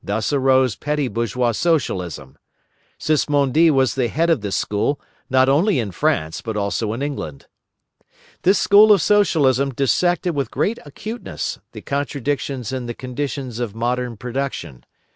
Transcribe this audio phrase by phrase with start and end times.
[0.00, 2.38] Thus arose petty bourgeois Socialism.
[3.00, 7.46] Sismondi was the head of this school, not only in France but also in England.
[8.42, 14.16] This school of Socialism dissected with great acuteness the contradictions in the conditions of modern
[14.16, 14.84] production.